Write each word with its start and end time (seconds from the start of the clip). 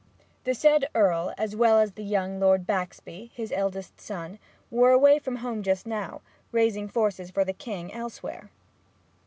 The 0.45 0.55
said 0.55 0.89
Earl, 0.95 1.31
as 1.37 1.55
well 1.55 1.77
as 1.77 1.91
the 1.91 2.03
young 2.03 2.39
Lord 2.39 2.65
Baxby, 2.65 3.29
his 3.35 3.51
eldest 3.51 4.01
son, 4.01 4.39
were 4.71 4.89
away 4.89 5.19
from 5.19 5.35
home 5.35 5.61
just 5.61 5.85
now, 5.85 6.21
raising 6.51 6.87
forces 6.87 7.29
for 7.29 7.45
the 7.45 7.53
King 7.53 7.93
elsewhere. 7.93 8.49